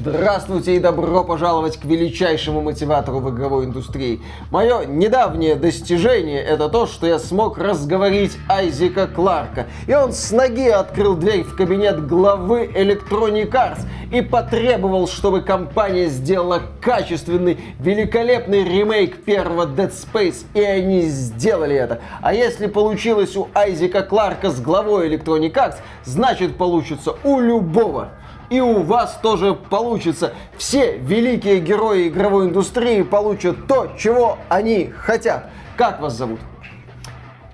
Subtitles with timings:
[0.00, 4.20] Здравствуйте и добро пожаловать к величайшему мотиватору в игровой индустрии.
[4.52, 9.66] Мое недавнее достижение это то, что я смог разговорить Айзека Кларка.
[9.88, 13.80] И он с ноги открыл дверь в кабинет главы Electronic Arts
[14.12, 20.44] и потребовал, чтобы компания сделала качественный, великолепный ремейк первого Dead Space.
[20.54, 21.98] И они сделали это.
[22.22, 28.10] А если получилось у Айзека Кларка с главой Electronic Arts, значит получится у любого
[28.50, 30.34] и у вас тоже получится.
[30.56, 35.50] Все великие герои игровой индустрии получат то, чего они хотят.
[35.76, 36.40] Как вас зовут?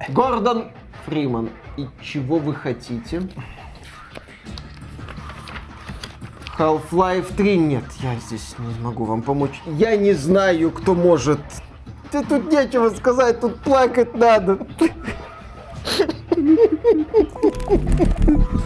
[0.08, 0.70] Гордон
[1.06, 1.50] Фриман.
[1.76, 3.22] И чего вы хотите?
[6.56, 9.60] Half-Life 3 нет, я здесь не могу вам помочь.
[9.66, 11.40] Я не знаю, кто может.
[12.12, 14.58] Ты тут нечего сказать, тут плакать надо.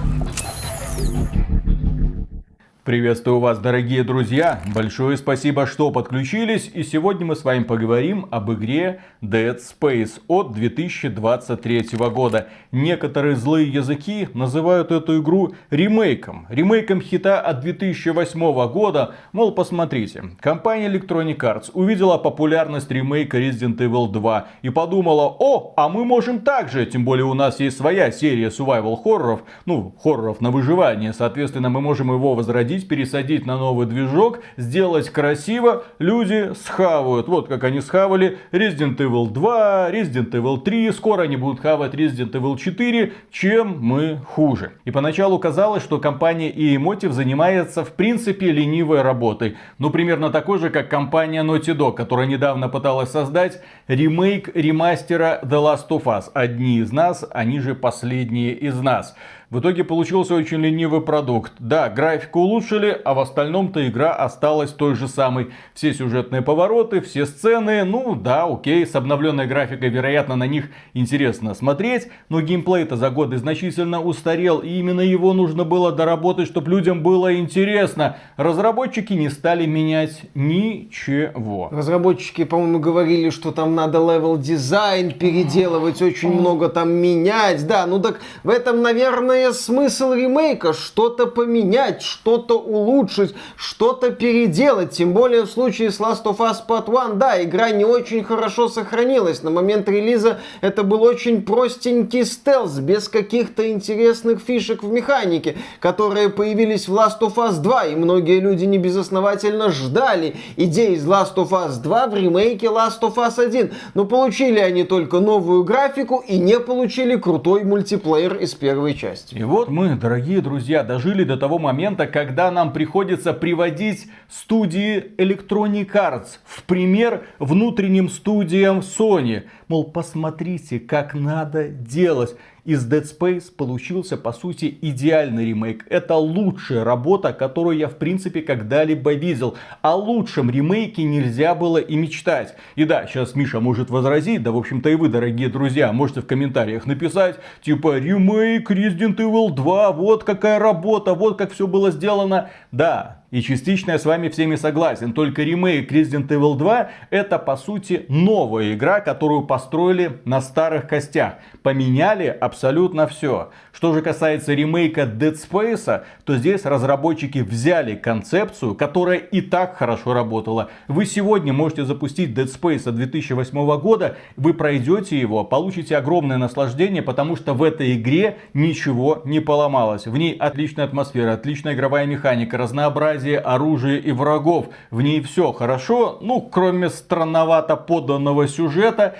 [2.89, 4.63] Приветствую вас, дорогие друзья!
[4.75, 6.71] Большое спасибо, что подключились.
[6.73, 12.49] И сегодня мы с вами поговорим об игре Dead Space от 2023 года.
[12.73, 16.47] Некоторые злые языки называют эту игру ремейком.
[16.49, 19.17] Ремейком хита от 2008 года.
[19.33, 25.91] Мол, посмотрите, компания Electronic Arts увидела популярность ремейка Resident Evil 2 и подумала, о, а
[25.91, 26.87] мы можем так же.
[26.87, 31.13] Тем более у нас есть своя серия survival хорроров, ну, хорроров на выживание.
[31.13, 37.29] Соответственно, мы можем его возродить обновить, пересадить на новый движок, сделать красиво, люди схавают.
[37.29, 42.33] Вот как они схавали Resident Evil 2, Resident Evil 3, скоро они будут хавать Resident
[42.33, 44.73] Evil 4, чем мы хуже.
[44.85, 49.57] И поначалу казалось, что компания EMotive занимается в принципе ленивой работой.
[49.79, 55.59] Ну, примерно такой же, как компания Naughty Dog, которая недавно пыталась создать ремейк ремастера The
[55.59, 56.25] Last of Us.
[56.35, 59.15] Одни из нас, они же последние из нас.
[59.51, 61.53] В итоге получился очень ленивый продукт.
[61.59, 65.49] Да, графику улучшили, а в остальном-то игра осталась той же самой.
[65.73, 71.55] Все сюжетные повороты, все сцены, ну да, окей, с обновленной графикой, вероятно, на них интересно
[71.55, 77.03] смотреть, но геймплей-то за годы значительно устарел, и именно его нужно было доработать, чтобы людям
[77.03, 78.19] было интересно.
[78.37, 81.71] Разработчики не стали менять ничего.
[81.73, 87.67] Разработчики, по-моему, говорили, что там надо level design переделывать, очень много там менять.
[87.67, 94.91] Да, ну так в этом, наверное, наверное, смысл ремейка что-то поменять, что-то улучшить, что-то переделать.
[94.91, 98.69] Тем более в случае с Last of Us Part 1, да, игра не очень хорошо
[98.69, 99.43] сохранилась.
[99.43, 106.29] На момент релиза это был очень простенький стелс, без каких-то интересных фишек в механике, которые
[106.29, 111.37] появились в Last of Us 2, и многие люди не безосновательно ждали идеи из Last
[111.37, 113.73] of Us 2 в ремейке Last of Us 1.
[113.95, 119.41] Но получили они только новую графику и не получили крутой мультиплеер из первой части есть.
[119.41, 125.91] И вот мы, дорогие друзья, дожили до того момента, когда нам приходится приводить студии Electronic
[125.93, 129.45] Arts в пример внутренним студиям Sony.
[129.69, 132.37] Мол, посмотрите, как надо делать
[132.69, 135.87] из Dead Space получился по сути идеальный ремейк.
[135.89, 139.57] Это лучшая работа, которую я в принципе когда-либо видел.
[139.81, 142.57] О лучшем ремейке нельзя было и мечтать.
[142.77, 146.27] И да, сейчас Миша может возразить, да в общем-то и вы, дорогие друзья, можете в
[146.27, 152.51] комментариях написать, типа ремейк Resident Evil 2, вот какая работа, вот как все было сделано.
[152.71, 155.13] Да, и частично я с вами всеми согласен.
[155.13, 161.35] Только ремейк Resident Evil 2 это по сути новая игра, которую построили на старых костях.
[161.63, 163.51] Поменяли абсолютно все.
[163.73, 170.15] Что же касается ремейка Dead Space, то здесь разработчики взяли концепцию, которая и так хорошо
[170.15, 170.71] работала.
[170.89, 177.37] Вы сегодня можете запустить Dead Space 2008 года, вы пройдете его, получите огромное наслаждение, потому
[177.37, 180.07] что в этой игре ничего не поломалось.
[180.07, 184.67] В ней отличная атмосфера, отличная игровая механика, разнообразие разнообразие оружия и врагов.
[184.91, 189.17] В ней все хорошо, ну, кроме странновато поданного сюжета.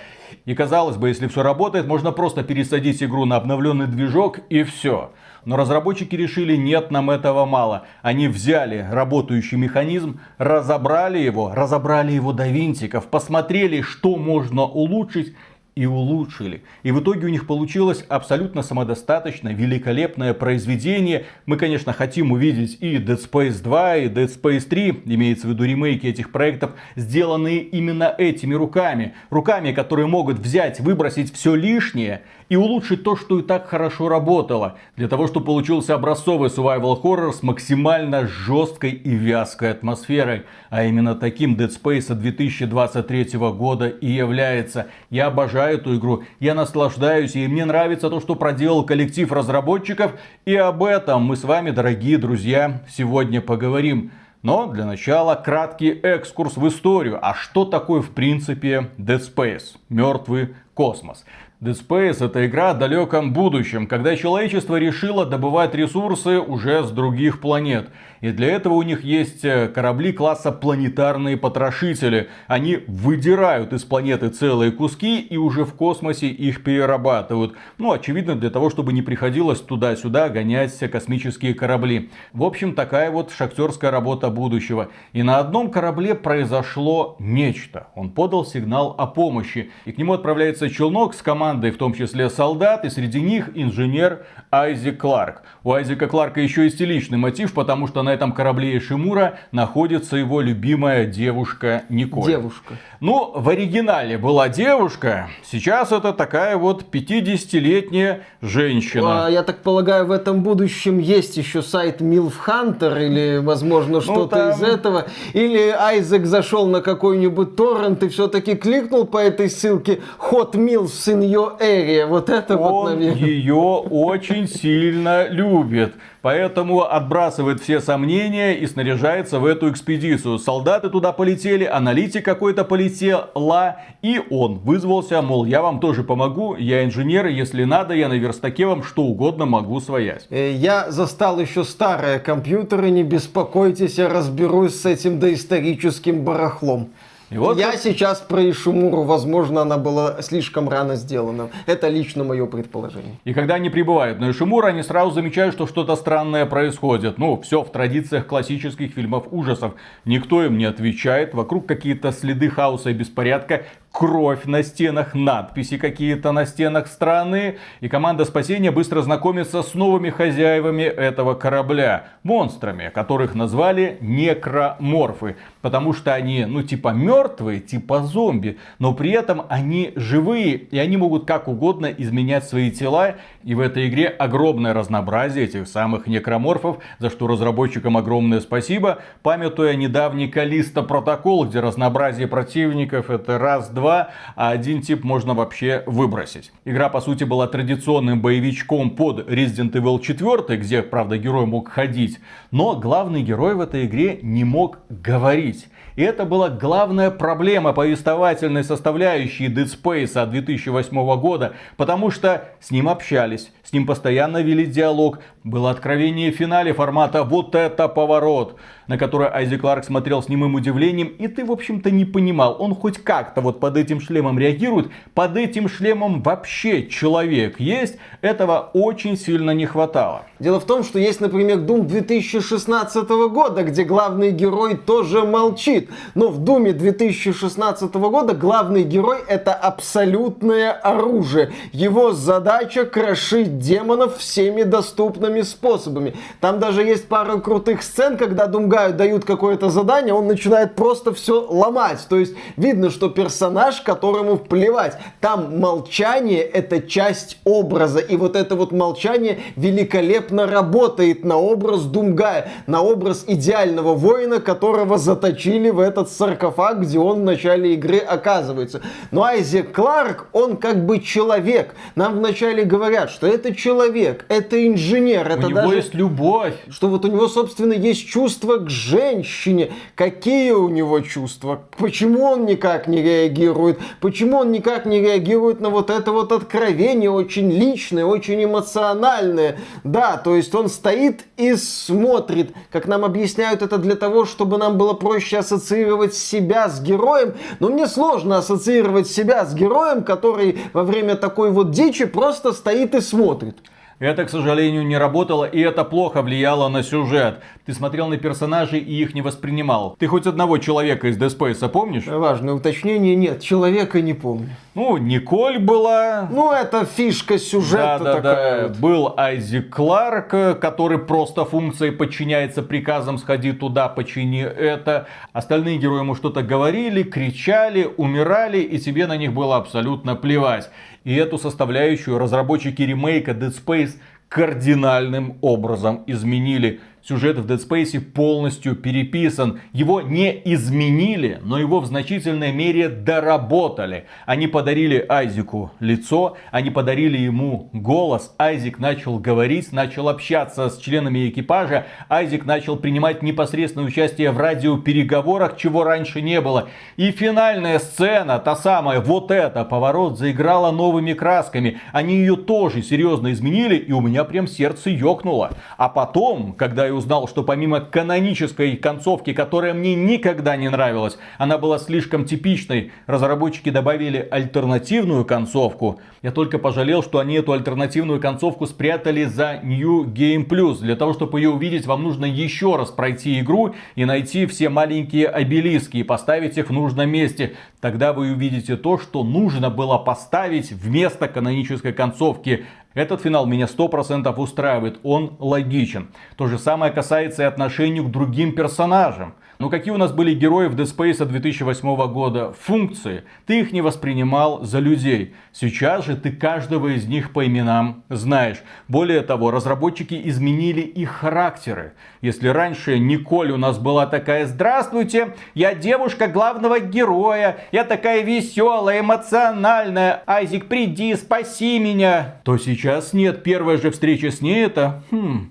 [0.47, 5.11] И казалось бы, если все работает, можно просто пересадить игру на обновленный движок и все.
[5.45, 7.83] Но разработчики решили, нет, нам этого мало.
[8.03, 15.35] Они взяли работающий механизм, разобрали его, разобрали его до винтиков, посмотрели, что можно улучшить
[15.79, 16.63] и улучшили.
[16.83, 21.27] И в итоге у них получилось абсолютно самодостаточное, великолепное произведение.
[21.47, 25.63] Мы, конечно, хотим увидеть и Dead Space 2, и Dead Space 3, имеется в виду
[25.63, 29.15] ремейки этих проектов, сделанные именно этими руками.
[29.31, 34.79] Руками, которые могут взять, выбросить все лишнее и улучшить то, что и так хорошо работало.
[34.97, 40.45] Для того, чтобы получился образцовый survival horror с максимально жесткой и вязкой атмосферой.
[40.71, 44.87] А именно таким Dead Space 2023 года и является.
[45.11, 50.13] Я обожаю эту игру, я наслаждаюсь, и мне нравится то, что проделал коллектив разработчиков,
[50.45, 54.13] и об этом мы с вами, дорогие друзья, сегодня поговорим.
[54.43, 57.19] Но для начала краткий экскурс в историю.
[57.21, 59.77] А что такое в принципе Dead Space?
[59.89, 61.25] Мертвый космос.
[61.61, 67.41] Dead Space это игра о далеком будущем, когда человечество решило добывать ресурсы уже с других
[67.41, 67.91] планет.
[68.21, 72.29] И для этого у них есть э, корабли класса планетарные потрошители.
[72.47, 77.55] Они выдирают из планеты целые куски и уже в космосе их перерабатывают.
[77.79, 82.11] Ну, очевидно, для того, чтобы не приходилось туда-сюда гонять космические корабли.
[82.33, 84.89] В общем, такая вот шахтерская работа будущего.
[85.13, 87.89] И на одном корабле произошло нечто.
[87.95, 89.71] Он подал сигнал о помощи.
[89.85, 94.27] И к нему отправляется челнок с командой, в том числе солдат, и среди них инженер
[94.51, 95.43] Айзек Кларк.
[95.63, 100.41] У Айзека Кларка еще и личный мотив, потому что на этом корабле Шимура находится его
[100.41, 102.27] любимая девушка Николь.
[102.31, 102.75] Девушка.
[103.01, 109.27] Ну, в оригинале была девушка, сейчас это такая вот 50-летняя женщина.
[109.27, 114.01] А, я так полагаю, в этом будущем есть еще сайт Milf Hunter или, возможно, Ну,
[114.01, 115.05] что-то там- из этого.
[115.35, 120.01] Или Айзек зашел на какой-нибудь торрент и все-таки кликнул по этой ссылке
[120.31, 122.07] Hot Meals in your area.
[122.07, 123.23] Вот это вот, Он наверное.
[123.29, 125.95] ее очень сильно любит.
[126.29, 130.39] Поэтому отбрасывает все сомнения и снаряжается в эту экспедицию.
[130.39, 136.85] Солдаты туда полетели, аналитик какой-то полетела, и он вызвался, мол, я вам тоже помогу, я
[136.85, 140.27] инженер, если надо, я на верстаке вам что угодно могу своять.
[140.29, 146.91] Э, Я застал еще старые компьютеры, не беспокойтесь, я разберусь с этим доисторическим барахлом.
[147.31, 151.51] И вот я как- сейчас про Ишимуру, возможно, она была слишком рано сделана.
[151.67, 153.17] Это лично мое предположение.
[153.25, 157.19] И когда они прибывают на Ишимура, они сразу замечают, что что-то странное происходит.
[157.19, 159.75] Ну, все в традициях классических фильмов ужасов.
[160.07, 161.35] Никто им не отвечает.
[161.35, 163.65] Вокруг какие-то следы хаоса и беспорядка.
[163.91, 167.59] Кровь на стенах, надписи какие-то на стенах странные.
[167.81, 172.05] И команда спасения быстро знакомится с новыми хозяевами этого корабля.
[172.23, 175.37] Монстрами, которых назвали некроморфы.
[175.63, 178.59] Потому что они, ну, типа мертвые, типа зомби.
[178.79, 180.57] Но при этом они живые.
[180.57, 183.15] И они могут как угодно изменять свои тела.
[183.43, 186.79] И в этой игре огромное разнообразие этих самых некроморфов.
[186.99, 188.99] За что разработчикам огромное спасибо.
[189.23, 193.39] Памятуя недавний Калиста протокол, где разнообразие противников это
[193.79, 196.53] раз-два, а один тип можно вообще выбросить.
[196.65, 202.19] Игра, по сути, была традиционным боевичком под Resident Evil 4, где, правда, герой мог ходить.
[202.51, 205.69] Но главный герой в этой игре не мог говорить.
[205.97, 212.89] И это была главная проблема повествовательной составляющей Dead Space 2008 года, потому что с ним
[212.89, 215.19] общались, с ним постоянно вели диалог.
[215.43, 218.59] Было откровение в финале формата «Вот это поворот»,
[218.89, 222.75] на который Айзек Кларк смотрел с немым удивлением, и ты, в общем-то, не понимал, он
[222.75, 229.17] хоть как-то вот под этим шлемом реагирует, под этим шлемом вообще человек есть, этого очень
[229.17, 230.23] сильно не хватало.
[230.41, 235.91] Дело в том, что есть, например, Doom 2016 года, где главный герой тоже молчит.
[236.15, 241.53] Но в Думе 2016 года главный герой это абсолютное оружие.
[241.73, 246.15] Его задача крошить демонов всеми доступными способами.
[246.41, 248.47] Там даже есть пару крутых сцен, когда
[248.79, 252.07] Думгаю дают какое-то задание, он начинает просто все ломать.
[252.09, 254.97] То есть видно, что персонаж, которому плевать.
[255.21, 257.99] Там молчание это часть образа.
[257.99, 264.99] И вот это вот молчание великолепно работает на образ Думгая, на образ идеального воина, которого
[264.99, 268.81] заточили в этот саркофаг, где он в начале игры оказывается.
[269.11, 271.75] Но Айзек Кларк, он как бы человек.
[271.97, 276.55] Нам вначале говорят, что это человек, это инженер, это У него даже есть любовь.
[276.71, 279.73] что вот у него, собственно, есть чувства к женщине.
[279.95, 281.63] Какие у него чувства?
[281.77, 283.79] Почему он никак не реагирует?
[284.01, 289.59] Почему он никак не реагирует на вот это вот откровение, очень личное, очень эмоциональное?
[289.85, 292.53] Да, то есть он стоит и смотрит.
[292.71, 297.35] Как нам объясняют, это для того, чтобы нам было проще ассоциировать себя с героем.
[297.61, 302.95] Но мне сложно ассоциировать себя с героем, который во время такой вот дичи просто стоит
[302.95, 303.59] и смотрит.
[304.01, 307.41] Это, к сожалению, не работало, и это плохо влияло на сюжет.
[307.67, 309.97] Ты смотрел на персонажей и их не воспринимал.
[309.99, 312.07] Ты хоть одного человека из Dead Space помнишь?
[312.07, 314.51] Важное уточнение, нет, человека не помню.
[314.77, 316.29] Ну, Николь была.
[316.31, 318.61] Ну, это фишка сюжета Да, да, такая.
[318.61, 318.69] да.
[318.69, 318.77] вот.
[318.79, 325.09] Был Айзек Кларк, э, который просто функцией подчиняется приказам «сходи туда, почини это».
[325.33, 330.71] Остальные герои ему что-то говорили, кричали, умирали, и тебе на них было абсолютно плевать.
[331.05, 333.97] И эту составляющую разработчики ремейка Dead Space
[334.29, 336.81] кардинальным образом изменили.
[337.09, 339.61] Сюжет в Dead Space полностью переписан.
[339.73, 344.05] Его не изменили, но его в значительной мере доработали.
[344.27, 348.35] Они подарили Айзеку лицо, они подарили ему голос.
[348.39, 351.87] Айзек начал говорить, начал общаться с членами экипажа.
[352.11, 356.69] Айзек начал принимать непосредственное участие в радиопереговорах, чего раньше не было.
[356.99, 361.81] И финальная сцена, та самая, вот эта, поворот, заиграла новыми красками.
[361.93, 365.53] Они ее тоже серьезно изменили, и у меня прям сердце ёкнуло.
[365.79, 371.57] А потом, когда я узнал, что помимо канонической концовки, которая мне никогда не нравилась, она
[371.57, 376.01] была слишком типичной, разработчики добавили альтернативную концовку.
[376.21, 380.81] Я только пожалел, что они эту альтернативную концовку спрятали за New Game Plus.
[380.81, 385.29] Для того, чтобы ее увидеть, вам нужно еще раз пройти игру и найти все маленькие
[385.29, 387.55] обелиски и поставить их в нужном месте.
[387.81, 392.67] Тогда вы увидите то, что нужно было поставить вместо канонической концовки.
[392.95, 396.09] Этот финал меня 100% устраивает, он логичен.
[396.37, 399.35] То же самое касается и отношений к другим персонажам.
[399.59, 402.55] Ну какие у нас были герои в Dead Space 2008 года?
[402.61, 403.25] Функции.
[403.45, 405.35] Ты их не воспринимал за людей.
[405.53, 408.59] Сейчас же ты каждого из них по именам знаешь.
[408.87, 411.95] Более того, разработчики изменили их характеры.
[412.21, 419.01] Если раньше Николь у нас была такая «Здравствуйте, я девушка главного героя, я такая веселая,
[419.01, 423.43] эмоциональная, Айзик, приди, спаси меня», то сейчас нет.
[423.43, 425.03] Первая же встреча с ней это...
[425.11, 425.51] Хм,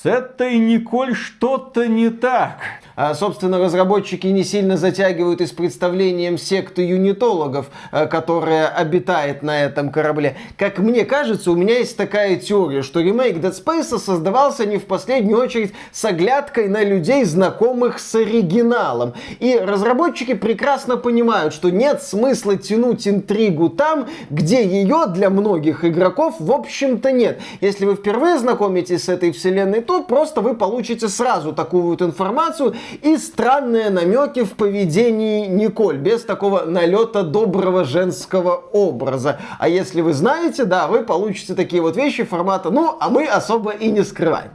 [0.00, 2.58] с этой Николь что-то не так.
[2.94, 9.62] А, собственно, разработчики не сильно затягивают и с представлением секты юнитологов, а, которая обитает на
[9.62, 10.36] этом корабле.
[10.58, 14.84] Как мне кажется, у меня есть такая теория, что ремейк Dead Space создавался не в
[14.84, 19.14] последнюю очередь с оглядкой на людей, знакомых с оригиналом.
[19.40, 26.36] И разработчики прекрасно понимают, что нет смысла тянуть интригу там, где ее для многих игроков
[26.38, 27.40] в общем-то нет.
[27.60, 32.74] Если вы впервые знакомитесь с этой вселенной, то просто вы получите сразу такую вот информацию,
[33.02, 39.40] и странные намеки в поведении Николь, без такого налета доброго женского образа.
[39.58, 43.70] А если вы знаете, да, вы получите такие вот вещи формата, ну, а мы особо
[43.72, 44.52] и не скрываем.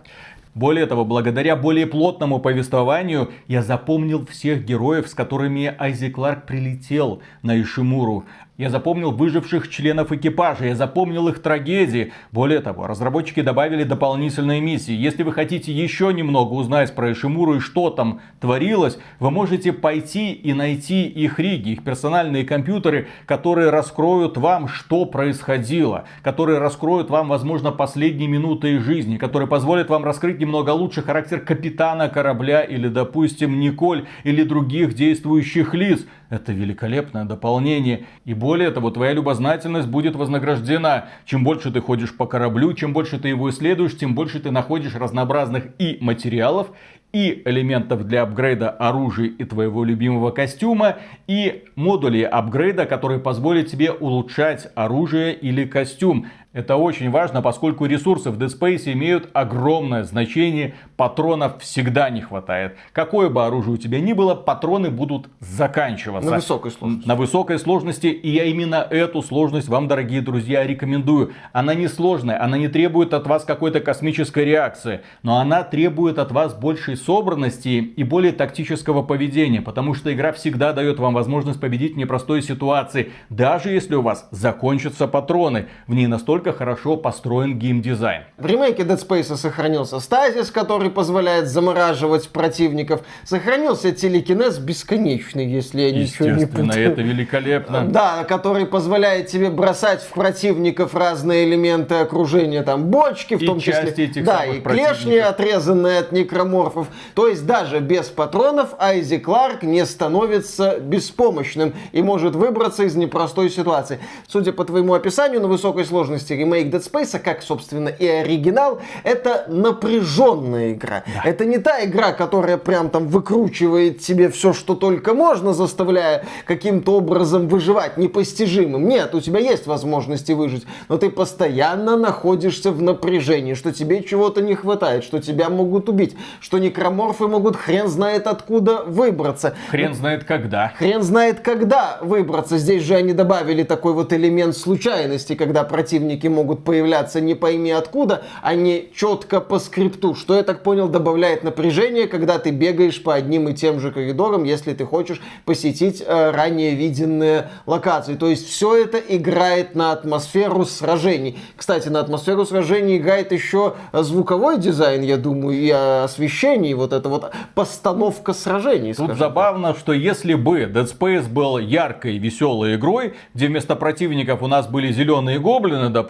[0.57, 7.21] Более того, благодаря более плотному повествованию я запомнил всех героев, с которыми Айзи Кларк прилетел
[7.43, 8.25] на Ишимуру.
[8.57, 12.11] Я запомнил выживших членов экипажа, я запомнил их трагедии.
[12.31, 14.93] Более того, разработчики добавили дополнительные миссии.
[14.95, 20.31] Если вы хотите еще немного узнать про Ишимуру и что там творилось, вы можете пойти
[20.31, 27.27] и найти их риги, их персональные компьютеры, которые раскроют вам, что происходило, которые раскроют вам,
[27.27, 32.87] возможно, последние минуты их жизни, которые позволят вам раскрыть немного лучше характер капитана корабля или,
[32.87, 36.07] допустим, Николь или других действующих лиц.
[36.29, 38.05] Это великолепное дополнение.
[38.25, 41.05] И более того, твоя любознательность будет вознаграждена.
[41.25, 44.95] Чем больше ты ходишь по кораблю, чем больше ты его исследуешь, тем больше ты находишь
[44.95, 46.71] разнообразных и материалов,
[47.13, 53.91] и элементов для апгрейда оружия и твоего любимого костюма, и модулей апгрейда, которые позволят тебе
[53.91, 56.27] улучшать оружие или костюм.
[56.53, 60.75] Это очень важно, поскольку ресурсы в Dead Space имеют огромное значение.
[60.95, 62.77] Патронов всегда не хватает.
[62.93, 66.29] Какое бы оружие у тебя ни было, патроны будут заканчиваться.
[66.29, 67.07] На высокой сложности.
[67.07, 68.07] На высокой сложности.
[68.07, 71.33] И я именно эту сложность вам, дорогие друзья, рекомендую.
[71.51, 75.01] Она не сложная, она не требует от вас какой-то космической реакции.
[75.23, 79.61] Но она требует от вас большей собранности и более тактического поведения.
[79.61, 83.11] Потому что игра всегда дает вам возможность победить в непростой ситуации.
[83.29, 85.67] Даже если у вас закончатся патроны.
[85.87, 88.23] В ней настолько насколько хорошо построен геймдизайн.
[88.37, 93.01] В ремейке Dead Space сохранился стазис, который позволяет замораживать противников.
[93.23, 96.91] Сохранился телекинез бесконечный, если я ничего не путаю.
[96.91, 97.85] это великолепно.
[97.87, 103.59] Да, который позволяет тебе бросать в противников разные элементы окружения, там бочки, в и том
[103.59, 103.87] числе.
[103.97, 106.87] Этих да, и клешни, отрезанные от некроморфов.
[107.15, 113.49] То есть даже без патронов Айзи Кларк не становится беспомощным и может выбраться из непростой
[113.49, 113.99] ситуации.
[114.27, 119.45] Судя по твоему описанию, на высокой сложности ремейк Dead Space, как, собственно, и оригинал, это
[119.47, 121.03] напряженная игра.
[121.05, 121.29] Да.
[121.29, 126.97] Это не та игра, которая прям там выкручивает тебе все, что только можно, заставляя каким-то
[126.97, 128.87] образом выживать непостижимым.
[128.87, 134.41] Нет, у тебя есть возможности выжить, но ты постоянно находишься в напряжении, что тебе чего-то
[134.41, 139.55] не хватает, что тебя могут убить, что не некроморфы могут хрен знает откуда выбраться.
[139.69, 140.73] Хрен знает когда.
[140.77, 142.57] Хрен знает когда выбраться.
[142.57, 148.23] Здесь же они добавили такой вот элемент случайности, когда противники могут появляться не пойми откуда,
[148.41, 150.15] а не четко по скрипту.
[150.15, 154.43] Что, я так понял, добавляет напряжение, когда ты бегаешь по одним и тем же коридорам,
[154.43, 158.15] если ты хочешь посетить э, ранее виденные локации.
[158.15, 161.37] То есть все это играет на атмосферу сражений.
[161.55, 167.09] Кстати, на атмосферу сражений играет еще звуковой дизайн, я думаю, и освещение, и вот эта
[167.09, 168.93] вот постановка сражений.
[168.93, 174.47] Тут забавно, что если бы Dead Space был яркой, веселой игрой, где вместо противников у
[174.47, 176.06] нас были зеленые гоблины, допустим,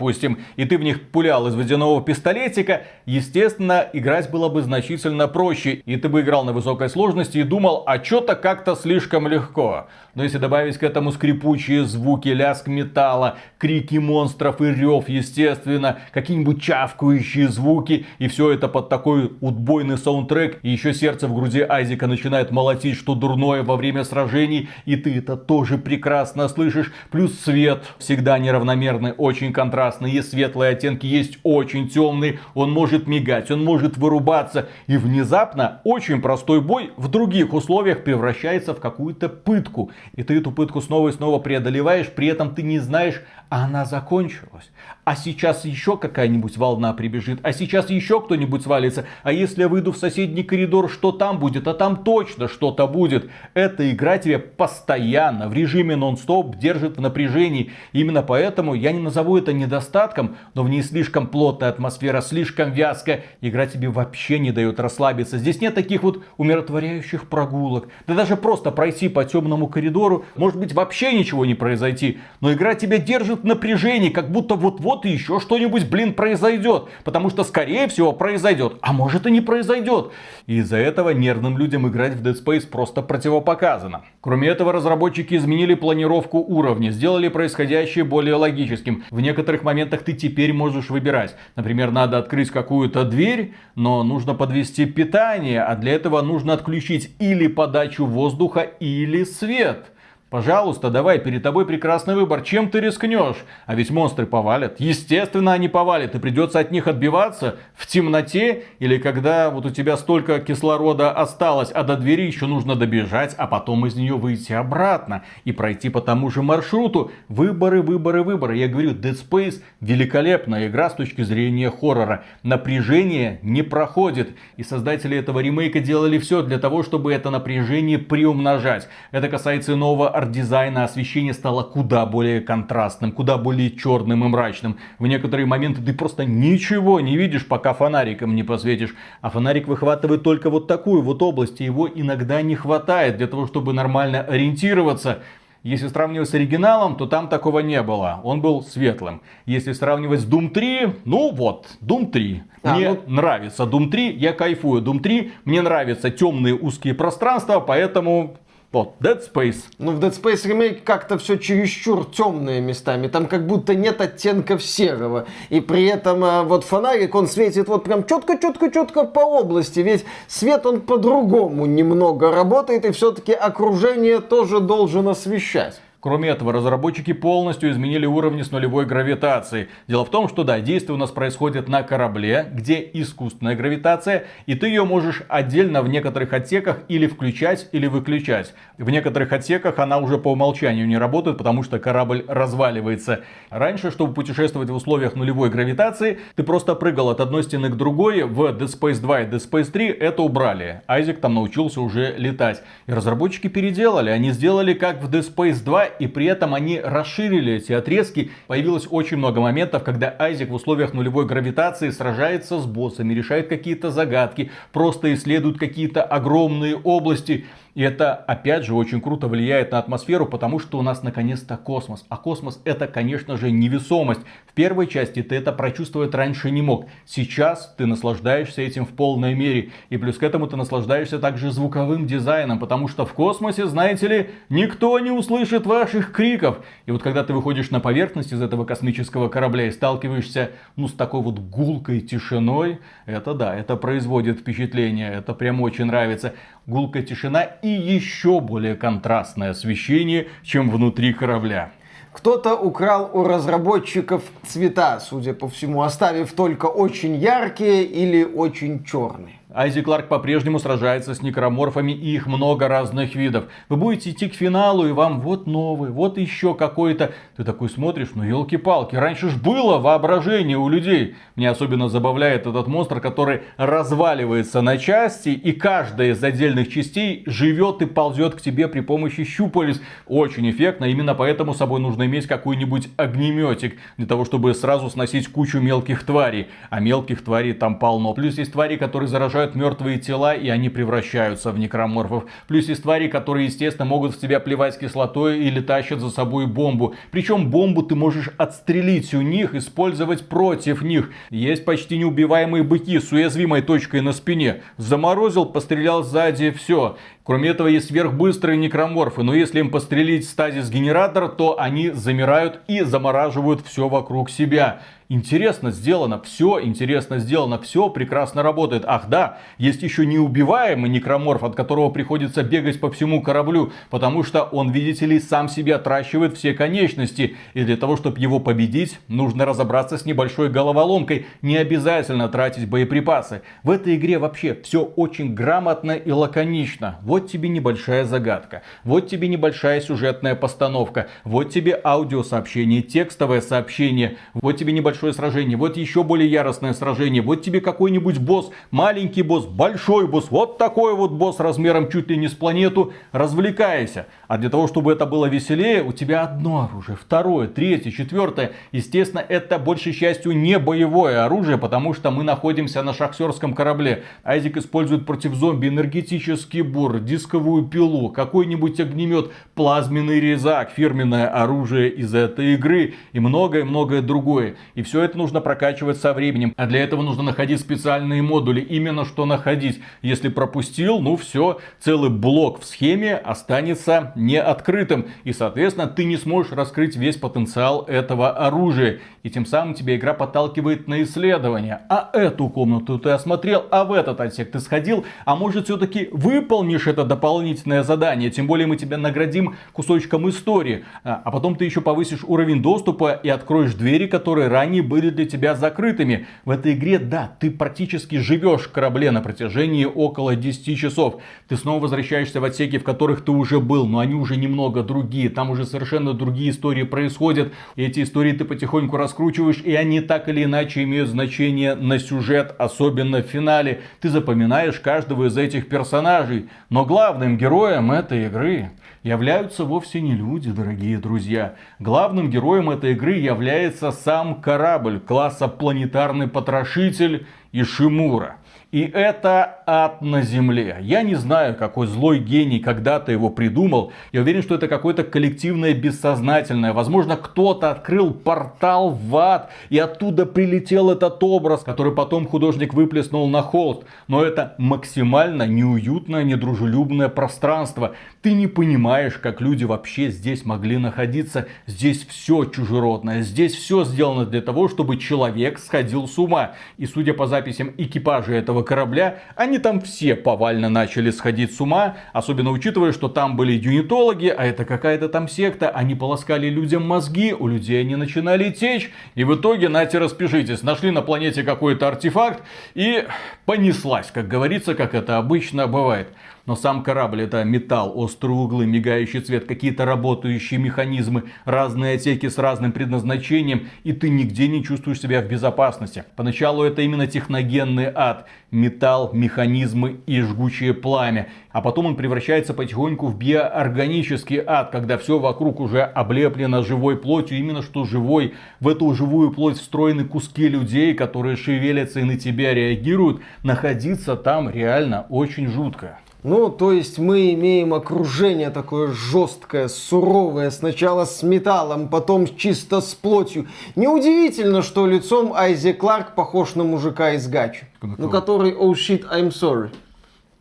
[0.56, 5.96] и ты в них пулял из водяного пистолетика, естественно, играть было бы значительно проще, и
[5.98, 9.88] ты бы играл на высокой сложности и думал, а что-то как-то слишком легко.
[10.16, 16.62] Но если добавить к этому скрипучие звуки, лязг металла, крики монстров и рев, естественно, какие-нибудь
[16.62, 22.08] чавкающие звуки, и все это под такой утбойный саундтрек, и еще сердце в груди Айзека
[22.08, 26.92] начинает молотить, что дурное во время сражений, и ты это тоже прекрасно слышишь.
[27.12, 33.52] Плюс свет всегда неравномерный, очень контрастный, есть светлые оттенки, есть очень темный, он может мигать,
[33.52, 39.92] он может вырубаться, и внезапно очень простой бой в других условиях превращается в какую-то пытку.
[40.16, 43.86] И ты эту пытку снова и снова преодолеваешь, при этом ты не знаешь, а она
[43.86, 44.70] закончилась.
[45.08, 49.06] А сейчас еще какая-нибудь волна прибежит, а сейчас еще кто-нибудь свалится.
[49.24, 51.66] А если я выйду в соседний коридор, что там будет?
[51.70, 53.30] А там точно что-то будет.
[53.54, 57.72] Эта игра тебя постоянно в режиме нон-стоп держит в напряжении.
[57.94, 63.24] Именно поэтому я не назову это недостатком, но в ней слишком плотная атмосфера, слишком вязкая.
[63.40, 65.38] Игра тебе вообще не дает расслабиться.
[65.38, 67.88] Здесь нет таких вот умиротворяющих прогулок.
[68.08, 72.20] Да даже просто пройти по темному коридору, может быть вообще ничего не произойти.
[72.42, 76.90] Но игра тебя держит в напряжении, как будто вот-вот и еще что-нибудь, блин, произойдет.
[77.04, 78.78] Потому что, скорее всего, произойдет.
[78.82, 80.12] А может и не произойдет.
[80.46, 84.04] И из-за этого нервным людям играть в Dead Space просто противопоказано.
[84.22, 89.04] Кроме этого, разработчики изменили планировку уровня, сделали происходящее более логическим.
[89.12, 91.36] В некоторых моментах ты теперь можешь выбирать.
[91.56, 97.48] Например, надо открыть какую-то дверь, но нужно подвести питание, а для этого нужно отключить или
[97.48, 99.92] подачу воздуха, или свет.
[100.30, 102.42] Пожалуйста, давай, перед тобой прекрасный выбор.
[102.42, 103.38] Чем ты рискнешь?
[103.66, 104.78] А ведь монстры повалят.
[104.78, 106.16] Естественно, они повалят.
[106.16, 108.66] И придется от них отбиваться в темноте.
[108.80, 113.48] Или когда вот у тебя столько кислорода осталось, а до двери еще нужно добежать, а
[113.48, 115.24] потом из нее выйти обратно.
[115.46, 117.10] И пройти по тому же маршруту.
[117.30, 118.58] Выборы, выборы, выборы.
[118.58, 122.26] Я говорю, Dead Space великолепная игра с точки зрения хоррора.
[122.44, 124.32] Напряжение не проходит.
[124.58, 128.90] И создатели этого ремейка делали все для того, чтобы это напряжение приумножать.
[129.12, 134.78] Это касается нового арт-дизайна освещение стало куда более контрастным, куда более черным и мрачным.
[134.98, 138.96] В некоторые моменты ты просто ничего не видишь, пока фонариком не посветишь.
[139.22, 143.46] А фонарик выхватывает только вот такую вот область, и его иногда не хватает для того,
[143.46, 145.20] чтобы нормально ориентироваться.
[145.62, 148.22] Если сравнивать с оригиналом, то там такого не было.
[148.24, 149.22] Он был светлым.
[149.46, 152.44] Если сравнивать с Doom 3, ну вот, Doom 3.
[152.64, 153.02] А, мне ну...
[153.08, 155.32] нравится Doom 3, я кайфую Doom 3.
[155.46, 158.38] Мне нравятся темные узкие пространства, поэтому
[158.74, 159.64] вот, Dead Space.
[159.78, 163.08] Ну, в Dead Space Remake как-то все чересчур темные местами.
[163.08, 165.26] Там как будто нет оттенков серого.
[165.50, 169.80] И при этом а, вот фонарик, он светит вот прям четко-четко-четко по области.
[169.80, 175.80] Ведь свет он по-другому немного работает, и все-таки окружение тоже должен освещать.
[176.08, 179.68] Кроме этого, разработчики полностью изменили уровни с нулевой гравитацией.
[179.90, 184.56] Дело в том, что да, действие у нас происходит на корабле, где искусственная гравитация, и
[184.56, 188.54] ты ее можешь отдельно в некоторых отсеках или включать, или выключать.
[188.78, 193.26] В некоторых отсеках она уже по умолчанию не работает, потому что корабль разваливается.
[193.50, 198.24] Раньше, чтобы путешествовать в условиях нулевой гравитации, ты просто прыгал от одной стены к другой.
[198.24, 200.84] В Dead Space 2 и Dead Space 3 это убрали.
[200.88, 202.64] Айзек там научился уже летать.
[202.86, 204.10] И разработчики переделали.
[204.10, 208.32] Они сделали как в Dead Space 2 и при этом они расширили эти отрезки.
[208.48, 213.92] Появилось очень много моментов, когда Айзек в условиях нулевой гравитации сражается с боссами, решает какие-то
[213.92, 217.46] загадки, просто исследует какие-то огромные области.
[217.78, 222.08] И это, опять же, очень круто влияет на атмосферу, потому что у нас наконец-то космос.
[222.10, 224.22] А космос это, конечно же, невесомость.
[224.48, 226.88] В первой части ты это прочувствовать раньше не мог.
[227.06, 229.70] Сейчас ты наслаждаешься этим в полной мере.
[229.92, 234.30] И плюс к этому ты наслаждаешься также звуковым дизайном, потому что в космосе, знаете ли,
[234.50, 236.66] никто не услышит ваших криков.
[236.88, 240.94] И вот когда ты выходишь на поверхность из этого космического корабля и сталкиваешься, ну, с
[240.94, 246.34] такой вот гулкой тишиной, это да, это производит впечатление, это прям очень нравится
[246.68, 247.44] гулкая тишина
[247.76, 251.72] еще более контрастное освещение, чем внутри корабля.
[252.14, 259.36] Кто-то украл у разработчиков цвета, судя по всему, оставив только очень яркие или очень черные.
[259.54, 263.46] Айзи Кларк по-прежнему сражается с некроморфами, и их много разных видов.
[263.70, 267.14] Вы будете идти к финалу, и вам вот новый, вот еще какой-то.
[267.38, 271.16] Ты такой смотришь, ну елки-палки, раньше ж было воображение у людей.
[271.38, 277.82] Мне особенно забавляет этот монстр, который разваливается на части, и каждая из отдельных частей живет
[277.82, 279.80] и ползет к тебе при помощи щупалец.
[280.08, 285.30] Очень эффектно, именно поэтому с собой нужно иметь какой-нибудь огнеметик, для того, чтобы сразу сносить
[285.30, 286.48] кучу мелких тварей.
[286.70, 288.14] А мелких тварей там полно.
[288.14, 292.26] Плюс есть твари, которые заражают заражают мертвые тела, и они превращаются в некроморфов.
[292.48, 296.96] Плюс есть твари, которые, естественно, могут в тебя плевать кислотой или тащат за собой бомбу.
[297.12, 301.12] Причем бомбу ты можешь отстрелить у них, использовать против них.
[301.30, 304.62] Есть почти неубиваемые быки с уязвимой точкой на спине.
[304.78, 306.98] Заморозил, пострелял сзади, все.
[307.28, 312.84] Кроме этого, есть сверхбыстрые некроморфы, но если им пострелить стазис генератор, то они замирают и
[312.84, 314.80] замораживают все вокруг себя.
[315.10, 318.84] Интересно сделано, все интересно сделано, все прекрасно работает.
[318.86, 324.44] Ах да, есть еще неубиваемый некроморф, от которого приходится бегать по всему кораблю, потому что
[324.44, 327.38] он, видите ли, сам себе отращивает все конечности.
[327.54, 331.26] И для того, чтобы его победить, нужно разобраться с небольшой головоломкой.
[331.42, 333.44] Не обязательно тратить боеприпасы.
[333.64, 337.00] В этой игре вообще все очень грамотно и лаконично.
[337.02, 344.58] Вот тебе небольшая загадка, вот тебе небольшая сюжетная постановка, вот тебе аудиосообщение, текстовое сообщение, вот
[344.58, 349.46] тебе небольшое большое сражение, вот еще более яростное сражение, вот тебе какой-нибудь босс, маленький босс,
[349.46, 354.08] большой босс, вот такой вот босс размером чуть ли не с планету, развлекайся.
[354.28, 358.52] А для того, чтобы это было веселее, у тебя одно оружие, второе, третье, четвертое.
[358.72, 364.04] Естественно, это большей частью не боевое оружие, потому что мы находимся на шахтерском корабле.
[364.24, 372.14] Айзик использует против зомби энергетический бур, дисковую пилу, какой-нибудь огнемет, плазменный резак, фирменное оружие из
[372.14, 374.56] этой игры и многое-многое другое.
[374.76, 376.54] И все это нужно прокачивать со временем.
[376.56, 378.62] А для этого нужно находить специальные модули.
[378.62, 379.80] Именно что находить.
[380.02, 385.08] Если пропустил, ну все, целый блок в схеме останется не открытым.
[385.24, 389.00] И, соответственно, ты не сможешь раскрыть весь потенциал этого оружия.
[389.24, 391.82] И тем самым тебя игра подталкивает на исследование.
[391.90, 395.06] А эту комнату ты осмотрел, а в этот отсек ты сходил.
[395.26, 398.30] А может все-таки выполнишь это дополнительное задание.
[398.30, 400.86] Тем более мы тебя наградим кусочком истории.
[401.04, 405.26] А, а потом ты еще повысишь уровень доступа и откроешь двери, которые ранее были для
[405.26, 406.28] тебя закрытыми.
[406.46, 411.22] В этой игре, да, ты практически живешь в корабле на протяжении около 10 часов.
[411.48, 415.30] Ты снова возвращаешься в отсеки, в которых ты уже был, но они уже немного другие.
[415.30, 417.54] Там уже совершенно другие истории происходят.
[417.76, 422.56] И эти истории ты потихоньку раскручиваешь, и они так или иначе имеют значение на сюжет,
[422.58, 423.82] особенно в финале.
[424.02, 426.50] Ты запоминаешь каждого из этих персонажей.
[426.70, 428.72] Но главным героем этой игры
[429.04, 431.56] являются вовсе не люди, дорогие друзья.
[431.80, 438.38] Главным героем этой игры является сам корабль класса планетарный потрошитель Ишимура.
[438.72, 440.78] И это ад на земле.
[440.82, 443.94] Я не знаю, какой злой гений когда-то его придумал.
[444.12, 446.74] Я уверен, что это какое-то коллективное бессознательное.
[446.74, 453.30] Возможно, кто-то открыл портал в ад, и оттуда прилетел этот образ, который потом художник выплеснул
[453.30, 453.84] на холст.
[454.10, 457.96] Но это максимально неуютное, недружелюбное пространство.
[458.22, 461.48] Ты не понимаешь, как люди вообще здесь могли находиться.
[461.68, 463.22] Здесь все чужеродное.
[463.22, 466.52] Здесь все сделано для того, чтобы человек сходил с ума.
[466.78, 471.98] И судя по записям экипажа этого корабля, они там все повально начали сходить с ума,
[472.14, 477.34] особенно учитывая, что там были юнитологи, а это какая-то там секта, они полоскали людям мозги,
[477.34, 482.44] у людей они начинали течь, и в итоге, нате, распишитесь, нашли на планете какой-то артефакт
[482.76, 483.06] и
[483.46, 486.10] понеслась, как говорится, как это обычно бывает.
[486.48, 492.38] Но сам корабль это металл, острые углы, мигающий цвет, какие-то работающие механизмы, разные отсеки с
[492.38, 496.06] разным предназначением, и ты нигде не чувствуешь себя в безопасности.
[496.16, 501.28] Поначалу это именно техногенный ад, металл, механизмы и жгучее пламя.
[501.52, 507.40] А потом он превращается потихоньку в биоорганический ад, когда все вокруг уже облеплено живой плотью,
[507.40, 508.36] именно что живой.
[508.62, 513.20] В эту живую плоть встроены куски людей, которые шевелятся и на тебя реагируют.
[513.44, 516.00] Находиться там реально очень жутко.
[516.28, 522.94] Ну, то есть мы имеем окружение такое жесткое, суровое, сначала с металлом, потом чисто с
[522.94, 523.48] плотью.
[523.78, 527.68] Неудивительно, что лицом Айзи Кларк похож на мужика из Гачи.
[527.82, 529.70] Ну, который «Oh shit, I'm sorry».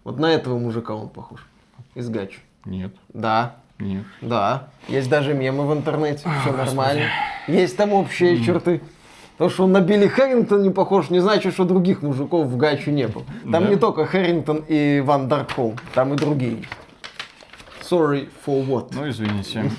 [0.02, 1.46] Вот на этого мужика он похож.
[1.94, 2.40] Из Гачи.
[2.64, 2.92] Нет.
[3.14, 3.54] Да.
[3.78, 4.04] Нет.
[4.20, 4.70] Да.
[4.88, 6.28] Есть даже мемы в интернете.
[6.42, 7.04] Все нормально.
[7.46, 8.80] Есть там общие черты.
[9.38, 12.90] То, что он на Билли Хэррингтон не похож, не значит, что других мужиков в Гачу
[12.90, 13.24] не было.
[13.52, 13.70] Там да.
[13.70, 16.58] не только Хэррингтон и Ван Даркхолм, там и другие.
[17.88, 18.88] Sorry for what?
[18.92, 19.70] Ну, извините.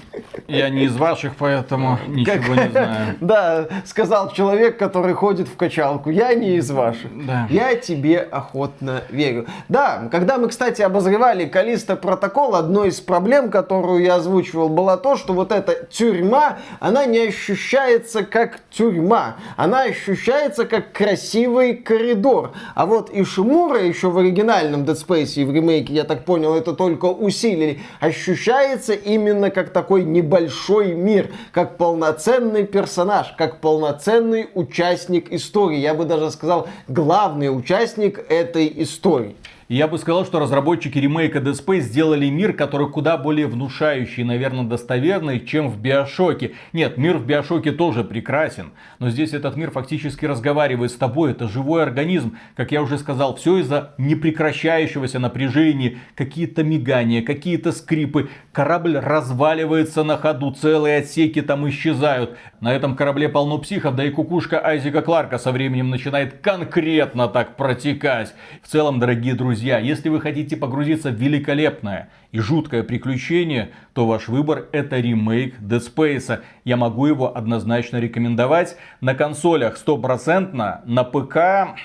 [0.47, 3.15] Я не из ваших, поэтому ничего не знаю.
[3.27, 6.09] Да, сказал человек, который ходит в качалку.
[6.09, 7.11] Я не из ваших.
[7.25, 7.47] Да.
[7.49, 9.47] Я тебе охотно верю.
[9.67, 15.17] Да, когда мы, кстати, обозревали Калиста протокол, одной из проблем, которую я озвучивал, была то,
[15.17, 19.35] что вот эта тюрьма, она не ощущается как тюрьма.
[19.57, 22.51] Она ощущается как красивый коридор.
[22.75, 26.73] А вот Ишимура еще в оригинальном Dead Space и в ремейке, я так понял, это
[26.73, 35.77] только усилили, ощущается именно как такой небольшой мир, как полноценный персонаж, как полноценный участник истории.
[35.77, 39.35] Я бы даже сказал, главный участник этой истории.
[39.67, 44.23] И я бы сказал, что разработчики ремейка Dead Space сделали мир, который куда более внушающий,
[44.23, 46.53] наверное, достоверный, чем в Биошоке.
[46.71, 51.49] Нет, мир в Биошоке тоже прекрасен, но здесь этот мир фактически разговаривает с тобой, это
[51.49, 52.37] живой организм.
[52.55, 60.17] Как я уже сказал, все из-за непрекращающегося напряжения, какие-то мигания, какие-то скрипы, корабль разваливается на
[60.17, 62.37] ходу, целые отсеки там исчезают.
[62.61, 67.57] На этом корабле полно психов, да и кукушка Айзека Кларка со временем начинает конкретно так
[67.57, 68.33] протекать.
[68.63, 74.05] В целом, дорогие друзья, друзья, если вы хотите погрузиться в великолепное и жуткое приключение, то
[74.05, 76.41] ваш выбор это ремейк Dead Space.
[76.63, 78.77] Я могу его однозначно рекомендовать.
[79.01, 81.75] На консолях стопроцентно, на ПК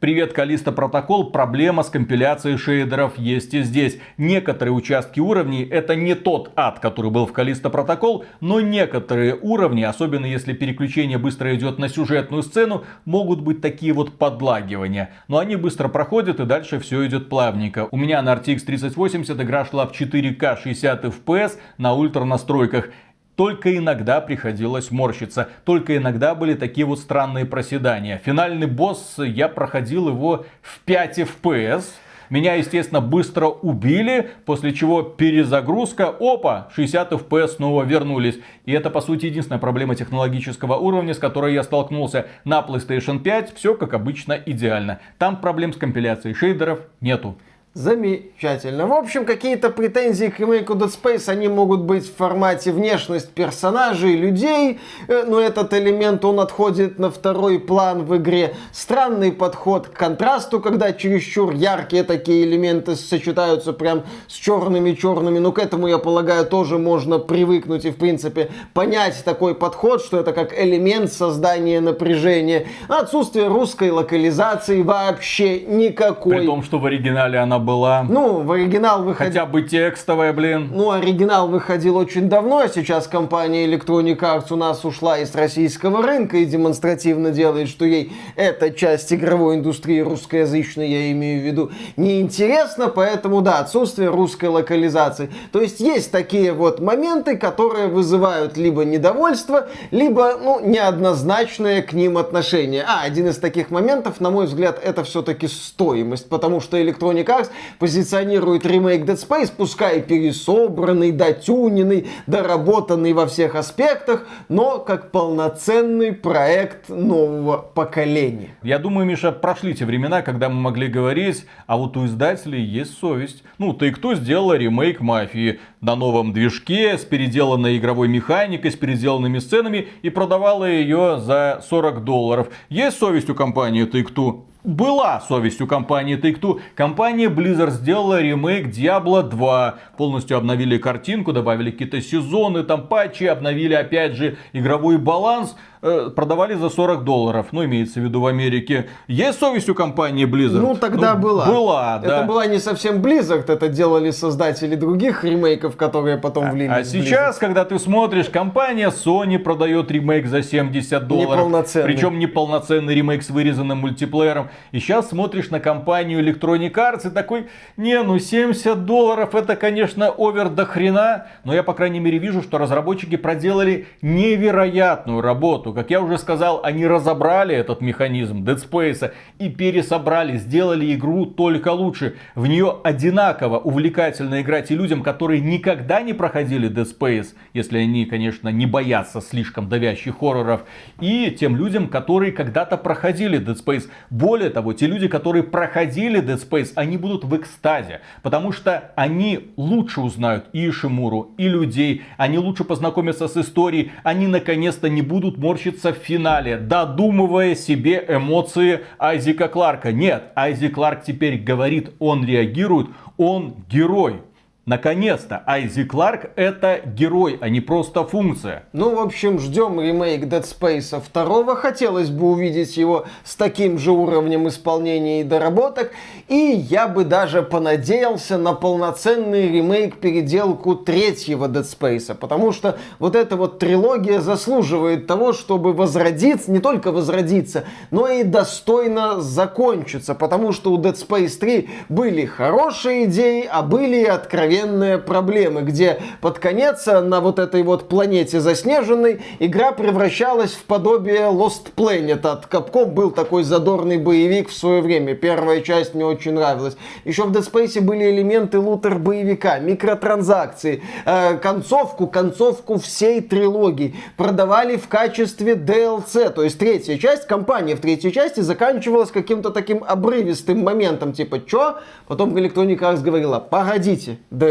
[0.00, 1.32] Привет, Калиста Протокол.
[1.32, 3.98] Проблема с компиляцией шейдеров есть и здесь.
[4.16, 9.82] Некоторые участки уровней это не тот ад, который был в Калиста Протокол, но некоторые уровни,
[9.82, 15.10] особенно если переключение быстро идет на сюжетную сцену, могут быть такие вот подлагивания.
[15.26, 17.88] Но они быстро проходят и дальше все идет плавненько.
[17.90, 22.90] У меня на RTX 3080 игра шла в 4К 60 FPS на ультра настройках.
[23.38, 25.48] Только иногда приходилось морщиться.
[25.64, 28.20] Только иногда были такие вот странные проседания.
[28.24, 31.84] Финальный босс, я проходил его в 5 FPS.
[32.30, 38.40] Меня, естественно, быстро убили, после чего перезагрузка, опа, 60 FPS снова вернулись.
[38.64, 42.26] И это, по сути, единственная проблема технологического уровня, с которой я столкнулся.
[42.44, 44.98] На PlayStation 5 все, как обычно, идеально.
[45.16, 47.38] Там проблем с компиляцией шейдеров нету.
[47.74, 48.86] Замечательно.
[48.86, 54.16] В общем, какие-то претензии к ремейку Dead Space, они могут быть в формате внешность персонажей,
[54.16, 58.54] людей, э, но этот элемент, он отходит на второй план в игре.
[58.72, 65.58] Странный подход к контрасту, когда чересчур яркие такие элементы сочетаются прям с черными-черными, но к
[65.58, 70.58] этому, я полагаю, тоже можно привыкнуть и, в принципе, понять такой подход, что это как
[70.58, 72.66] элемент создания напряжения.
[72.88, 76.38] Отсутствие русской локализации вообще никакой.
[76.38, 78.04] При том, что в оригинале она была.
[78.08, 79.32] Ну, в оригинал выходил...
[79.32, 80.70] Хотя бы текстовая, блин.
[80.72, 86.02] Ну, оригинал выходил очень давно, а сейчас компания Electronic Arts у нас ушла из российского
[86.02, 91.70] рынка и демонстративно делает, что ей эта часть игровой индустрии русскоязычной, я имею в виду,
[91.96, 95.30] неинтересна, поэтому, да, отсутствие русской локализации.
[95.52, 102.18] То есть есть такие вот моменты, которые вызывают либо недовольство, либо, ну, неоднозначное к ним
[102.18, 102.84] отношение.
[102.86, 107.47] А, один из таких моментов, на мой взгляд, это все-таки стоимость, потому что Electronic Arts
[107.78, 116.88] позиционирует ремейк Dead Space, пускай пересобранный, дотюненный, доработанный во всех аспектах, но как полноценный проект
[116.88, 118.50] нового поколения.
[118.62, 122.98] Я думаю, Миша, прошли те времена, когда мы могли говорить, а вот у издателей есть
[122.98, 123.42] совесть.
[123.58, 129.38] Ну, ты кто сделал ремейк Мафии на новом движке, с переделанной игровой механикой, с переделанными
[129.38, 132.48] сценами и продавала ее за 40 долларов.
[132.68, 134.44] Есть совесть у компании Take-Two?
[134.68, 136.60] Была совестью компании Take-Two.
[136.74, 139.74] Компания Blizzard сделала ремейк Diablo 2.
[139.96, 145.56] Полностью обновили картинку, добавили какие-то сезоны, там патчи, обновили опять же игровой баланс.
[145.80, 148.88] Э, продавали за 40 долларов, ну, имеется в виду в Америке.
[149.06, 150.60] Есть совесть у компании Blizzard?
[150.60, 151.46] Ну, тогда ну, была.
[151.46, 152.16] Была, да.
[152.18, 156.84] Это была не совсем Blizzard, это делали создатели других ремейков, которые потом а, влились А
[156.84, 157.40] сейчас, Blizzard.
[157.40, 161.30] когда ты смотришь, компания Sony продает ремейк за 70 долларов.
[161.30, 161.86] Неполноценный.
[161.86, 164.48] Причем неполноценный ремейк с вырезанным мультиплеером.
[164.72, 170.08] И сейчас смотришь на компанию Electronic Arts и такой, не, ну 70 долларов это, конечно,
[170.08, 171.26] овер до хрена.
[171.44, 175.74] Но я, по крайней мере, вижу, что разработчики проделали невероятную работу работу.
[175.74, 181.72] Как я уже сказал, они разобрали этот механизм Dead Space и пересобрали, сделали игру только
[181.72, 182.16] лучше.
[182.34, 188.06] В нее одинаково увлекательно играть и людям, которые никогда не проходили Dead Space, если они,
[188.06, 190.64] конечно, не боятся слишком давящих хорроров,
[191.00, 193.88] и тем людям, которые когда-то проходили Dead Space.
[194.10, 199.50] Более того, те люди, которые проходили Dead Space, они будут в экстазе, потому что они
[199.56, 205.38] лучше узнают и Шимуру, и людей, они лучше познакомятся с историей, они наконец-то не будут
[205.38, 209.90] морщиться морщится в финале, додумывая себе эмоции Айзека Кларка.
[209.92, 214.22] Нет, Айзек Кларк теперь говорит, он реагирует, он герой.
[214.68, 218.64] Наконец-то, Айзи Кларк это герой, а не просто функция.
[218.74, 221.54] Ну, в общем, ждем ремейк Dead Space 2.
[221.56, 225.92] Хотелось бы увидеть его с таким же уровнем исполнения и доработок.
[226.28, 232.14] И я бы даже понадеялся на полноценный ремейк, переделку третьего Dead Space.
[232.14, 238.22] Потому что вот эта вот трилогия заслуживает того, чтобы возродиться, не только возродиться, но и
[238.22, 240.14] достойно закончиться.
[240.14, 245.62] Потому что у Dead Space 3 были хорошие идеи, а были и откровенные откровенные проблемы,
[245.62, 252.26] где под конец на вот этой вот планете заснеженной игра превращалась в подобие Lost Planet.
[252.26, 255.14] От Capcom был такой задорный боевик в свое время.
[255.14, 256.76] Первая часть мне очень нравилась.
[257.04, 264.88] Еще в Dead Space были элементы лутер-боевика, микротранзакции, э, концовку, концовку всей трилогии продавали в
[264.88, 266.30] качестве DLC.
[266.30, 271.76] То есть третья часть, компания в третьей части заканчивалась каким-то таким обрывистым моментом, типа, чё?
[272.06, 274.47] Потом Electronic Arts говорила, погодите, DLC,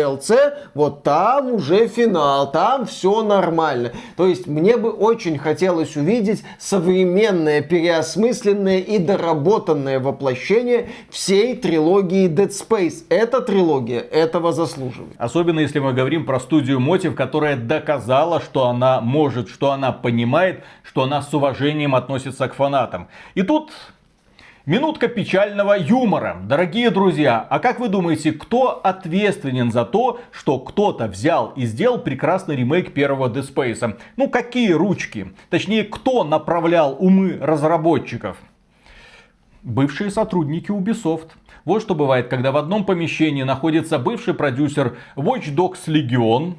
[0.74, 3.92] вот там уже финал, там все нормально.
[4.16, 12.50] То есть мне бы очень хотелось увидеть современное, переосмысленное и доработанное воплощение всей трилогии Dead
[12.50, 13.06] Space.
[13.10, 15.14] Эта трилогия этого заслуживает.
[15.18, 20.64] Особенно если мы говорим про студию Мотив, которая доказала, что она может, что она понимает,
[20.84, 23.08] что она с уважением относится к фанатам.
[23.36, 23.72] И тут
[24.68, 26.42] Минутка печального юмора.
[26.44, 32.00] Дорогие друзья, а как вы думаете, кто ответственен за то, что кто-то взял и сделал
[32.00, 33.98] прекрасный ремейк первого Dead Space?
[34.18, 35.32] Ну, какие ручки?
[35.50, 38.36] Точнее, кто направлял умы разработчиков?
[39.64, 41.30] Бывшие сотрудники Ubisoft.
[41.64, 46.56] Вот что бывает, когда в одном помещении находится бывший продюсер Watch Dogs Legion,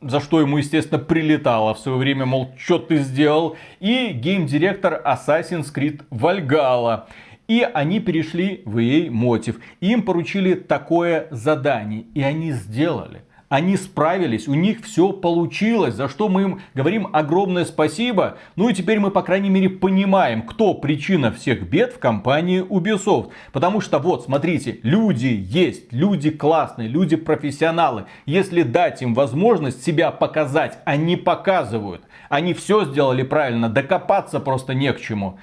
[0.00, 5.66] за что ему, естественно, прилетало в свое время, мол, что ты сделал, и гейм-директор Assassin's
[5.74, 7.04] Creed Valhalla.
[7.50, 9.56] И они перешли в EA Motive.
[9.80, 12.04] Им поручили такое задание.
[12.14, 13.22] И они сделали.
[13.48, 18.36] Они справились, у них все получилось, за что мы им говорим огромное спасибо.
[18.54, 23.30] Ну и теперь мы, по крайней мере, понимаем, кто причина всех бед в компании Ubisoft.
[23.50, 28.04] Потому что вот, смотрите, люди есть, люди классные, люди профессионалы.
[28.24, 32.02] Если дать им возможность себя показать, они показывают.
[32.28, 35.40] Они все сделали правильно, докопаться просто не к чему.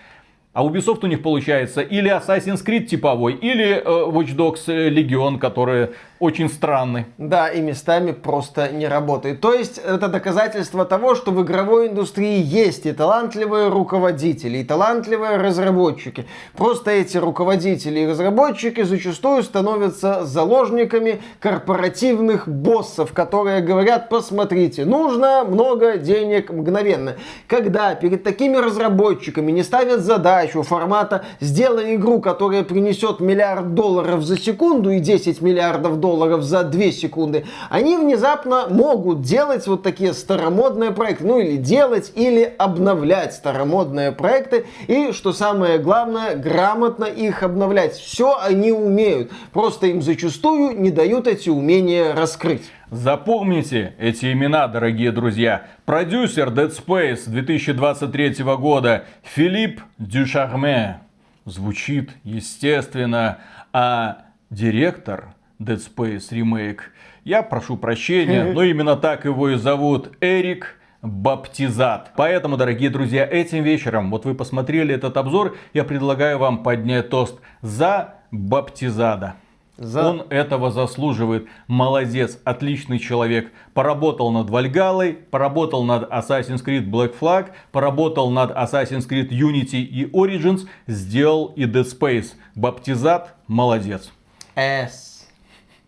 [0.57, 5.91] А Ubisoft у них получается или Assassin's Creed типовой, или э, Watch Dogs Legion, которые
[6.19, 7.05] очень странный.
[7.17, 9.39] Да, и местами просто не работает.
[9.39, 15.37] То есть это доказательство того, что в игровой индустрии есть и талантливые руководители, и талантливые
[15.37, 16.25] разработчики.
[16.55, 25.97] Просто эти руководители и разработчики зачастую становятся заложниками корпоративных боссов, которые говорят, посмотрите, нужно много
[25.97, 27.17] денег мгновенно.
[27.47, 30.01] Когда перед такими разработчиками не ставят
[30.47, 36.63] задачу формата «сделай игру, которая принесет миллиард долларов за секунду и 10 миллиардов долларов за
[36.63, 41.25] 2 секунды, они внезапно могут делать вот такие старомодные проекты.
[41.25, 44.65] Ну или делать, или обновлять старомодные проекты.
[44.87, 47.95] И, что самое главное, грамотно их обновлять.
[47.95, 49.31] Все они умеют.
[49.51, 52.63] Просто им зачастую не дают эти умения раскрыть.
[52.89, 55.67] Запомните эти имена, дорогие друзья.
[55.83, 61.01] Продюсер Dead Space 2023 года Филипп Дюшарме.
[61.43, 63.39] Звучит естественно.
[63.73, 64.19] А
[64.49, 66.79] директор Dead Space Remake.
[67.25, 72.13] Я прошу прощения, но именно так его и зовут Эрик Баптизат.
[72.15, 77.41] Поэтому, дорогие друзья, этим вечером, вот вы посмотрели этот обзор, я предлагаю вам поднять тост
[77.61, 79.35] за Баптизада.
[79.77, 80.09] За...
[80.09, 81.47] Он этого заслуживает.
[81.67, 83.51] Молодец, отличный человек.
[83.73, 90.09] Поработал над Вальгалой, поработал над Assassin's Creed Black Flag, поработал над Assassin's Creed Unity и
[90.11, 92.33] Origins, сделал и Dead Space.
[92.55, 94.11] Баптизат, молодец.
[94.55, 95.27] S.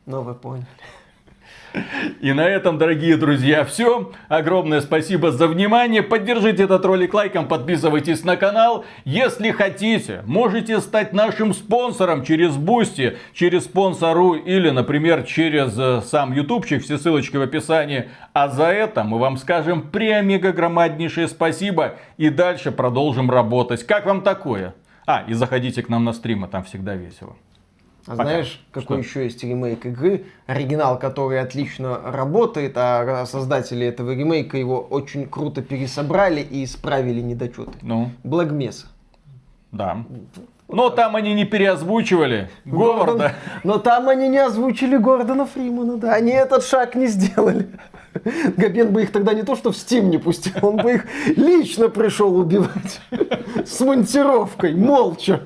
[0.05, 0.67] Ну, вы поняли.
[2.21, 4.11] И на этом, дорогие друзья, все.
[4.27, 6.01] Огромное спасибо за внимание.
[6.03, 8.85] Поддержите этот ролик лайком, подписывайтесь на канал.
[9.05, 16.33] Если хотите, можете стать нашим спонсором через Boosty, через Sponsr или, например, через э, сам
[16.33, 16.83] ютубчик.
[16.83, 18.09] Все ссылочки в описании.
[18.33, 21.95] А за это мы вам скажем преомега громаднейшее спасибо.
[22.17, 23.85] И дальше продолжим работать.
[23.85, 24.73] Как вам такое?
[25.05, 27.35] А, и заходите к нам на стримы, там всегда весело.
[28.09, 28.23] А Пока.
[28.23, 29.07] знаешь, какой Что?
[29.07, 30.23] еще есть ремейк игры?
[30.47, 37.71] Оригинал, который отлично работает, а создатели этого ремейка его очень круто пересобрали и исправили недочеты.
[37.83, 38.09] Ну?
[38.23, 38.85] Black Mesa.
[39.71, 40.03] Да.
[40.67, 43.33] Но там они не переозвучивали Говарда.
[43.63, 46.15] Но там они не озвучили Гордона Фримана, да.
[46.15, 47.69] Они этот шаг не сделали.
[48.57, 51.05] Габен бы их тогда не то, что в Steam не пустил, он бы их
[51.37, 53.01] лично пришел убивать.
[53.67, 55.41] С монтировкой, молча.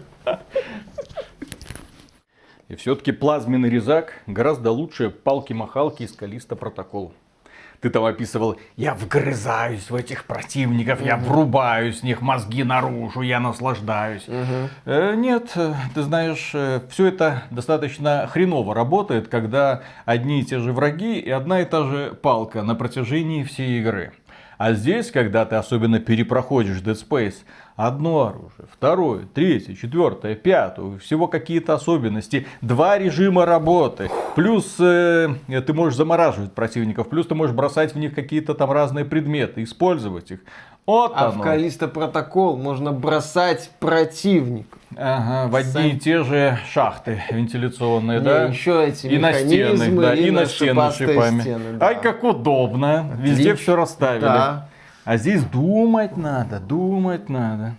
[2.69, 7.13] И все-таки плазменный резак гораздо лучше палки-махалки из Калиста Протокол.
[7.81, 13.41] Ты там описывал, я вгрызаюсь в этих противников, я врубаю с них мозги наружу, я
[13.41, 14.23] наслаждаюсь.
[14.85, 16.55] Э, нет, э, ты знаешь,
[16.89, 21.83] все это достаточно хреново работает, когда одни и те же враги и одна и та
[21.83, 24.13] же палка на протяжении всей игры.
[24.63, 27.35] А здесь, когда ты особенно перепроходишь Dead Space,
[27.75, 35.73] одно оружие, второе, третье, четвертое, пятое, всего какие-то особенности, два режима работы, плюс э, ты
[35.73, 40.39] можешь замораживать противников, плюс ты можешь бросать в них какие-то там разные предметы, использовать их.
[40.85, 41.39] Вот А оно.
[41.39, 44.79] в Калиста протокол можно бросать противников.
[44.97, 48.43] Ага, в одни и те же шахты вентиляционные, Не, да?
[48.45, 51.41] еще эти и на стены, да, и и, на стены шипами.
[51.41, 51.87] стены, да.
[51.87, 53.09] Ай, как удобно.
[53.17, 53.55] Везде Отлично.
[53.55, 54.21] все расставили.
[54.21, 54.67] Да.
[55.05, 57.73] А здесь думать надо, думать надо.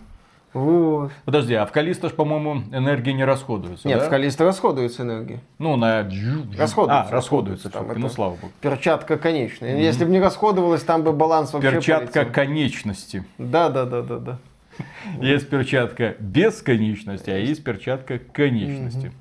[0.55, 1.11] Вот.
[1.25, 4.07] Подожди, а в Калиста ж, по-моему, энергия не расходуется, Нет, да?
[4.07, 5.41] в Калиста расходуется энергия.
[5.59, 6.09] Ну, на...
[6.57, 7.71] Расходуется, А, расходуется.
[7.71, 8.53] там Ну, слава богу.
[8.61, 9.77] Перчатка конечная.
[9.79, 12.33] Если бы не расходовалась, там бы баланс вообще Перчатка полетел.
[12.33, 13.25] конечности.
[13.39, 14.39] Да, да, да, да, да.
[15.21, 19.13] Есть перчатка без конечности, а есть перчатка конечности.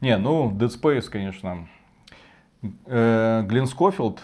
[0.00, 1.66] Не, ну, Dead Space, конечно.
[2.86, 4.20] Э, Глен Скофилд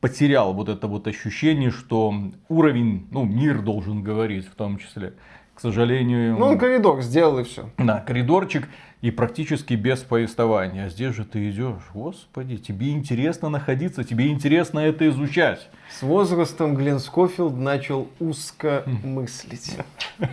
[0.00, 2.14] потерял вот это вот ощущение, что
[2.48, 5.14] уровень, ну, мир должен говорить в том числе.
[5.58, 7.68] К сожалению, Ну, он коридор сделал и все.
[7.78, 8.68] да, коридорчик
[9.00, 10.86] и практически без повествования.
[10.86, 15.68] А здесь же ты идешь, господи, тебе интересно находиться, тебе интересно это изучать.
[15.90, 19.76] С возрастом Глен Скофилд начал узко мыслить.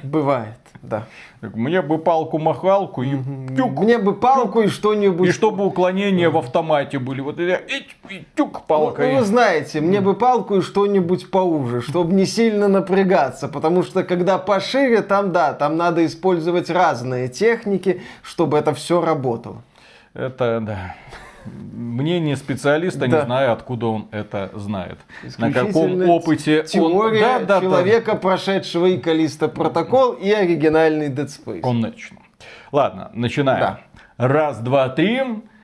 [0.03, 1.07] Бывает, да.
[1.41, 3.11] Мне бы палку-махалку и
[3.55, 5.29] тюк, Мне бы палку и что-нибудь.
[5.29, 7.21] И чтобы уклонения в автомате были.
[7.21, 9.13] Вот и тюк палкой.
[9.13, 14.03] ну, вы знаете, мне бы палку и что-нибудь поуже, чтобы не сильно напрягаться, потому что
[14.03, 19.61] когда пошире, там да, там надо использовать разные техники, чтобы это все работало.
[20.13, 20.95] Это, да.
[21.45, 23.19] Мнение специалиста, Да.
[23.19, 24.97] не знаю, откуда он это знает.
[25.37, 26.65] На каком опыте он...
[26.65, 27.61] Теория Да, да, да.
[27.61, 31.61] человека, прошедшего и Калиста протокол, и оригинальный Dead Space.
[31.61, 32.17] Конечно.
[32.71, 33.59] Ладно, начинаем.
[33.59, 33.79] Да.
[34.17, 35.21] Раз, два, три.